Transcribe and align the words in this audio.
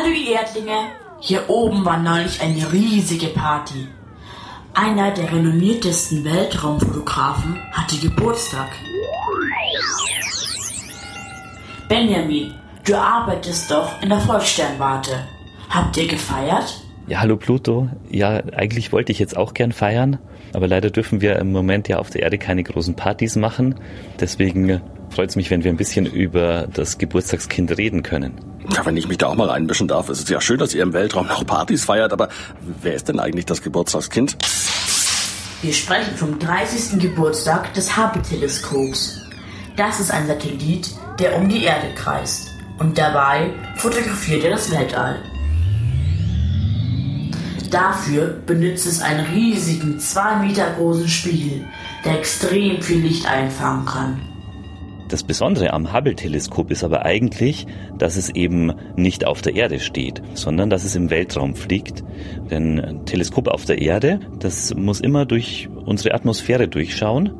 Hallo 0.00 0.14
ihr 0.14 0.36
Erdlinge, 0.36 0.92
hier 1.20 1.50
oben 1.50 1.84
war 1.84 1.98
neulich 1.98 2.40
eine 2.40 2.72
riesige 2.72 3.26
Party. 3.26 3.86
Einer 4.72 5.10
der 5.10 5.30
renommiertesten 5.30 6.24
Weltraumfotografen 6.24 7.58
hatte 7.72 7.96
Geburtstag. 7.98 8.70
Benjamin, 11.86 12.54
du 12.86 12.96
arbeitest 12.96 13.70
doch 13.70 14.00
in 14.00 14.08
der 14.08 14.20
Volkssternwarte. 14.20 15.26
Habt 15.68 15.98
ihr 15.98 16.06
gefeiert? 16.06 16.82
Ja, 17.06 17.20
hallo 17.20 17.36
Pluto. 17.36 17.90
Ja, 18.08 18.42
eigentlich 18.54 18.92
wollte 18.92 19.12
ich 19.12 19.18
jetzt 19.18 19.36
auch 19.36 19.52
gern 19.52 19.72
feiern, 19.72 20.18
aber 20.54 20.66
leider 20.66 20.88
dürfen 20.88 21.20
wir 21.20 21.36
im 21.36 21.52
Moment 21.52 21.88
ja 21.88 21.98
auf 21.98 22.08
der 22.08 22.22
Erde 22.22 22.38
keine 22.38 22.62
großen 22.62 22.96
Partys 22.96 23.36
machen. 23.36 23.74
Deswegen 24.18 24.80
freut 25.10 25.30
es 25.30 25.36
mich, 25.36 25.50
wenn 25.50 25.64
wir 25.64 25.70
ein 25.70 25.76
bisschen 25.76 26.06
über 26.06 26.66
das 26.72 26.98
Geburtstagskind 26.98 27.76
reden 27.76 28.02
können. 28.02 28.40
Ja, 28.74 28.86
wenn 28.86 28.96
ich 28.96 29.08
mich 29.08 29.18
da 29.18 29.26
auch 29.26 29.34
mal 29.34 29.50
einmischen 29.50 29.88
darf, 29.88 30.08
ist 30.08 30.22
es 30.22 30.28
ja 30.28 30.40
schön, 30.40 30.58
dass 30.58 30.74
ihr 30.74 30.82
im 30.82 30.92
Weltraum 30.92 31.26
noch 31.26 31.44
Partys 31.44 31.84
feiert, 31.84 32.12
aber 32.12 32.28
wer 32.82 32.94
ist 32.94 33.08
denn 33.08 33.18
eigentlich 33.18 33.46
das 33.46 33.62
Geburtstagskind? 33.62 34.36
Wir 35.62 35.72
sprechen 35.74 36.16
vom 36.16 36.38
30. 36.38 37.00
Geburtstag 37.00 37.74
des 37.74 37.96
Hubble-Teleskops. 37.96 39.20
Das 39.76 40.00
ist 40.00 40.10
ein 40.10 40.26
Satellit, 40.26 40.90
der 41.18 41.36
um 41.36 41.48
die 41.48 41.64
Erde 41.64 41.88
kreist 41.94 42.50
und 42.78 42.96
dabei 42.96 43.52
fotografiert 43.76 44.44
er 44.44 44.50
das 44.50 44.70
Weltall. 44.70 45.22
Dafür 47.70 48.40
benutzt 48.46 48.86
es 48.86 49.00
einen 49.00 49.24
riesigen, 49.26 50.00
zwei 50.00 50.36
Meter 50.36 50.72
großen 50.72 51.06
Spiegel, 51.08 51.64
der 52.04 52.18
extrem 52.18 52.82
viel 52.82 53.00
Licht 53.00 53.26
einfangen 53.26 53.84
kann. 53.84 54.29
Das 55.10 55.24
Besondere 55.24 55.72
am 55.72 55.92
Hubble-Teleskop 55.92 56.70
ist 56.70 56.84
aber 56.84 57.04
eigentlich, 57.04 57.66
dass 57.98 58.16
es 58.16 58.30
eben 58.30 58.72
nicht 58.94 59.26
auf 59.26 59.42
der 59.42 59.56
Erde 59.56 59.80
steht, 59.80 60.22
sondern 60.34 60.70
dass 60.70 60.84
es 60.84 60.94
im 60.94 61.10
Weltraum 61.10 61.56
fliegt. 61.56 62.04
Denn 62.48 62.78
ein 62.78 63.06
Teleskop 63.06 63.48
auf 63.48 63.64
der 63.64 63.82
Erde, 63.82 64.20
das 64.38 64.72
muss 64.72 65.00
immer 65.00 65.26
durch 65.26 65.68
unsere 65.90 66.14
Atmosphäre 66.14 66.68
durchschauen 66.68 67.32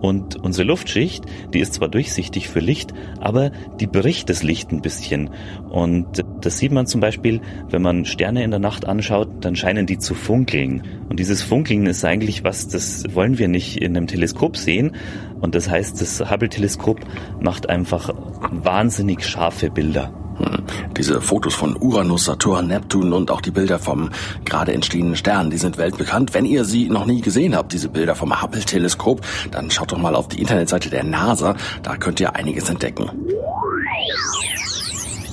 und 0.00 0.36
unsere 0.36 0.68
Luftschicht, 0.68 1.24
die 1.52 1.58
ist 1.58 1.74
zwar 1.74 1.88
durchsichtig 1.88 2.48
für 2.48 2.60
Licht, 2.60 2.94
aber 3.18 3.50
die 3.80 3.88
bricht 3.88 4.30
das 4.30 4.44
Licht 4.44 4.70
ein 4.70 4.80
bisschen. 4.80 5.30
Und 5.70 6.24
das 6.40 6.58
sieht 6.58 6.70
man 6.70 6.86
zum 6.86 7.00
Beispiel, 7.00 7.40
wenn 7.68 7.82
man 7.82 8.04
Sterne 8.04 8.44
in 8.44 8.52
der 8.52 8.60
Nacht 8.60 8.86
anschaut, 8.86 9.28
dann 9.40 9.56
scheinen 9.56 9.86
die 9.86 9.98
zu 9.98 10.14
funkeln. 10.14 10.84
Und 11.08 11.18
dieses 11.18 11.42
Funkeln 11.42 11.86
ist 11.86 12.04
eigentlich 12.04 12.44
was, 12.44 12.68
das 12.68 13.12
wollen 13.12 13.38
wir 13.38 13.48
nicht 13.48 13.78
in 13.78 13.96
einem 13.96 14.06
Teleskop 14.06 14.56
sehen. 14.56 14.92
Und 15.40 15.56
das 15.56 15.68
heißt, 15.68 16.00
das 16.00 16.30
Hubble-Teleskop 16.30 17.00
macht 17.40 17.68
einfach 17.68 18.14
wahnsinnig 18.52 19.24
scharfe 19.24 19.68
Bilder. 19.68 20.25
Hm. 20.38 20.62
Diese 20.96 21.20
Fotos 21.20 21.54
von 21.54 21.76
Uranus, 21.76 22.24
Saturn, 22.24 22.68
Neptun 22.68 23.12
und 23.12 23.30
auch 23.30 23.40
die 23.40 23.50
Bilder 23.50 23.78
vom 23.78 24.10
gerade 24.44 24.72
entstehenden 24.72 25.16
Stern, 25.16 25.50
die 25.50 25.58
sind 25.58 25.78
weltbekannt. 25.78 26.34
Wenn 26.34 26.44
ihr 26.44 26.64
sie 26.64 26.88
noch 26.88 27.06
nie 27.06 27.20
gesehen 27.20 27.56
habt, 27.56 27.72
diese 27.72 27.88
Bilder 27.88 28.14
vom 28.14 28.42
Hubble-Teleskop, 28.42 29.20
dann 29.50 29.70
schaut 29.70 29.92
doch 29.92 29.98
mal 29.98 30.14
auf 30.14 30.28
die 30.28 30.40
Internetseite 30.40 30.90
der 30.90 31.04
NASA, 31.04 31.56
da 31.82 31.96
könnt 31.96 32.20
ihr 32.20 32.34
einiges 32.34 32.68
entdecken. 32.68 33.10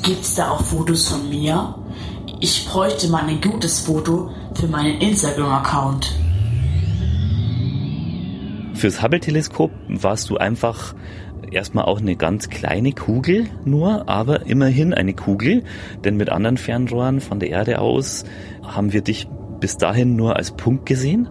Gibt's 0.03 0.35
da 0.35 0.51
auch 0.51 0.61
Fotos 0.61 1.07
von 1.07 1.29
mir? 1.29 1.75
Ich 2.39 2.67
bräuchte 2.67 3.07
mal 3.07 3.23
ein 3.23 3.39
gutes 3.39 3.79
Foto 3.79 4.31
für 4.53 4.67
meinen 4.67 4.99
Instagram-Account. 4.99 6.22
Fürs 8.83 9.01
Hubble-Teleskop 9.01 9.71
warst 9.87 10.29
du 10.29 10.35
einfach 10.35 10.93
erstmal 11.49 11.85
auch 11.85 12.01
eine 12.01 12.17
ganz 12.17 12.49
kleine 12.49 12.91
Kugel 12.91 13.45
nur, 13.63 14.09
aber 14.09 14.45
immerhin 14.45 14.93
eine 14.93 15.13
Kugel, 15.13 15.63
denn 16.03 16.17
mit 16.17 16.29
anderen 16.29 16.57
Fernrohren 16.57 17.21
von 17.21 17.39
der 17.39 17.49
Erde 17.49 17.79
aus 17.79 18.25
haben 18.61 18.91
wir 18.91 18.99
dich 18.99 19.29
bis 19.61 19.77
dahin 19.77 20.17
nur 20.17 20.35
als 20.35 20.51
Punkt 20.51 20.85
gesehen. 20.85 21.29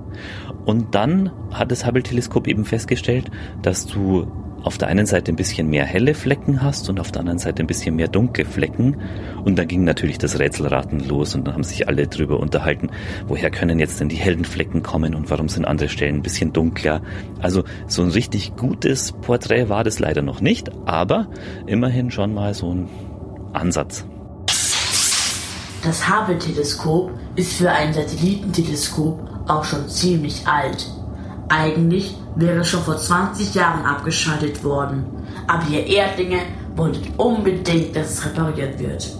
Und 0.64 0.94
dann 0.94 1.30
hat 1.50 1.70
das 1.70 1.84
Hubble-Teleskop 1.84 2.48
eben 2.48 2.64
festgestellt, 2.64 3.30
dass 3.60 3.84
du 3.84 4.26
auf 4.62 4.78
der 4.78 4.88
einen 4.88 5.06
Seite 5.06 5.32
ein 5.32 5.36
bisschen 5.36 5.68
mehr 5.68 5.84
helle 5.84 6.14
Flecken 6.14 6.62
hast 6.62 6.88
und 6.88 7.00
auf 7.00 7.12
der 7.12 7.20
anderen 7.20 7.38
Seite 7.38 7.62
ein 7.62 7.66
bisschen 7.66 7.96
mehr 7.96 8.08
dunkle 8.08 8.44
Flecken. 8.44 9.00
Und 9.44 9.58
dann 9.58 9.68
ging 9.68 9.84
natürlich 9.84 10.18
das 10.18 10.38
Rätselraten 10.38 11.00
los 11.00 11.34
und 11.34 11.46
dann 11.46 11.54
haben 11.54 11.64
sich 11.64 11.88
alle 11.88 12.06
drüber 12.06 12.38
unterhalten, 12.40 12.90
woher 13.26 13.50
können 13.50 13.78
jetzt 13.78 14.00
denn 14.00 14.08
die 14.08 14.16
hellen 14.16 14.44
Flecken 14.44 14.82
kommen 14.82 15.14
und 15.14 15.30
warum 15.30 15.48
sind 15.48 15.64
andere 15.64 15.88
Stellen 15.88 16.16
ein 16.16 16.22
bisschen 16.22 16.52
dunkler. 16.52 17.02
Also 17.40 17.64
so 17.86 18.02
ein 18.02 18.10
richtig 18.10 18.56
gutes 18.56 19.12
Porträt 19.12 19.68
war 19.68 19.84
das 19.84 19.98
leider 19.98 20.22
noch 20.22 20.40
nicht, 20.40 20.70
aber 20.86 21.28
immerhin 21.66 22.10
schon 22.10 22.34
mal 22.34 22.54
so 22.54 22.72
ein 22.72 22.88
Ansatz. 23.52 24.04
Das 25.82 26.08
Hubble-Teleskop 26.08 27.10
ist 27.34 27.54
für 27.54 27.70
ein 27.70 27.92
Satellitenteleskop 27.92 29.48
auch 29.48 29.64
schon 29.64 29.88
ziemlich 29.88 30.46
alt. 30.46 30.86
Eigentlich 31.48 32.16
wäre 32.36 32.64
schon 32.64 32.82
vor 32.82 32.96
20 32.96 33.54
Jahren 33.54 33.84
abgeschaltet 33.84 34.62
worden. 34.64 35.04
Aber 35.46 35.66
ihr 35.68 35.86
Erdlinge 35.86 36.40
wolltet 36.76 37.04
unbedingt, 37.18 37.94
dass 37.96 38.10
es 38.10 38.24
repariert 38.24 38.78
wird. 38.78 39.10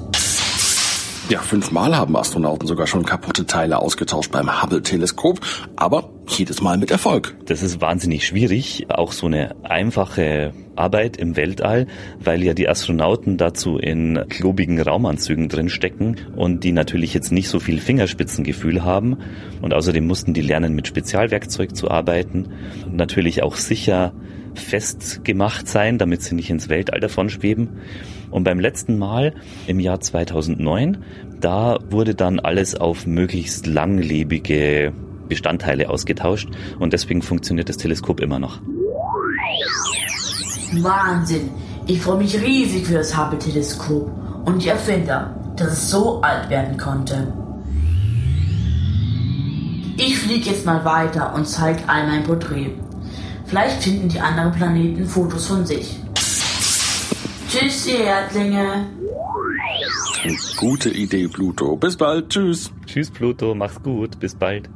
Ja, 1.29 1.41
fünfmal 1.41 1.97
haben 1.97 2.17
Astronauten 2.17 2.67
sogar 2.67 2.87
schon 2.87 3.05
kaputte 3.05 3.47
Teile 3.47 3.79
ausgetauscht 3.79 4.33
beim 4.33 4.63
Hubble-Teleskop, 4.63 5.41
aber 5.77 6.11
jedes 6.39 6.61
Mal 6.61 6.79
mit 6.79 6.91
Erfolg. 6.91 7.37
Das 7.47 7.63
ist 7.63 7.81
wahnsinnig 7.81 8.27
schwierig, 8.27 8.87
auch 8.89 9.13
so 9.13 9.27
eine 9.27 9.55
einfache 9.65 10.53
Arbeit 10.77 11.17
im 11.17 11.37
Weltall, 11.37 11.87
weil 12.21 12.43
ja 12.43 12.55
die 12.55 12.69
Astronauten 12.69 13.37
dazu 13.37 13.79
in 13.79 14.25
klobigen 14.29 14.81
Raumanzügen 14.81 15.49
drinstecken 15.49 16.17
und 16.37 16.65
die 16.65 16.73
natürlich 16.73 17.15
jetzt 17.15 17.33
nicht 17.33 17.49
so 17.49 17.61
viel 17.61 17.79
Fingerspitzengefühl 17.79 18.85
haben 18.85 19.19
und 19.61 19.75
außerdem 19.75 20.07
mussten 20.07 20.35
die 20.35 20.41
lernen, 20.41 20.75
mit 20.75 20.87
Spezialwerkzeug 20.87 21.77
zu 21.77 21.91
arbeiten, 21.91 22.49
natürlich 22.91 23.43
auch 23.43 23.57
sicher 23.57 24.13
festgemacht 24.55 25.69
sein, 25.69 25.99
damit 25.99 26.23
sie 26.23 26.35
nicht 26.35 26.51
ins 26.51 26.69
Weltall 26.69 27.01
davon 27.01 27.31
schweben. 27.31 27.81
Und 28.31 28.45
beim 28.45 28.61
letzten 28.61 28.99
Mal 28.99 29.35
im 29.67 29.81
Jahr 29.81 30.01
2009, 30.01 31.05
da 31.41 31.79
wurde 31.91 32.15
dann 32.15 32.39
alles 32.39 32.75
auf 32.75 33.07
möglichst 33.07 33.67
langlebige 33.67 34.93
Bestandteile 35.29 35.89
ausgetauscht 35.91 36.49
und 36.79 36.93
deswegen 36.93 37.23
funktioniert 37.23 37.69
das 37.69 37.77
Teleskop 37.77 38.21
immer 38.21 38.39
noch. 38.39 38.61
Wahnsinn! 40.81 41.51
Ich 41.87 42.01
freue 42.01 42.19
mich 42.19 42.41
riesig 42.41 42.87
für 42.87 42.95
das 42.95 43.17
Hubble-Teleskop 43.17 44.11
und 44.45 44.63
die 44.63 44.69
Erfinder, 44.69 45.35
dass 45.57 45.73
es 45.73 45.91
so 45.91 46.21
alt 46.23 46.49
werden 46.49 46.77
konnte. 46.77 47.33
Ich 49.97 50.19
fliege 50.19 50.51
jetzt 50.51 50.65
mal 50.65 50.85
weiter 50.85 51.35
und 51.35 51.47
zeige 51.47 51.81
all 51.89 52.07
mein 52.07 52.25
Porträt. 52.25 52.71
Vielleicht 53.47 53.83
finden 53.83 54.09
die 54.09 54.21
anderen 54.21 54.53
Planeten 54.53 55.07
Fotos 55.07 55.47
von 55.47 55.67
sich. 55.67 55.99
Tschüss, 57.49 57.87
ihr 57.87 58.05
Erdlinge. 58.05 58.87
Gute 60.57 60.89
Idee, 60.91 61.29
Pluto. 61.29 61.77
Bis 61.77 61.97
bald. 61.97 62.31
Tschüss. 62.31 62.71
Tschüss, 62.87 63.11
Pluto. 63.11 63.55
Mach's 63.55 63.83
gut. 63.83 64.19
Bis 64.21 64.35
bald. 64.35 64.71